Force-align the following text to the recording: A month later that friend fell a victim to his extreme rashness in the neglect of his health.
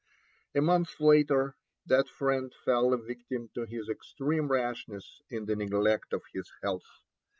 A 0.55 0.61
month 0.61 0.99
later 0.99 1.55
that 1.85 2.09
friend 2.09 2.51
fell 2.65 2.91
a 2.91 2.97
victim 2.97 3.51
to 3.53 3.65
his 3.67 3.87
extreme 3.87 4.47
rashness 4.51 5.21
in 5.29 5.45
the 5.45 5.55
neglect 5.55 6.11
of 6.11 6.23
his 6.33 6.51
health. 6.63 7.03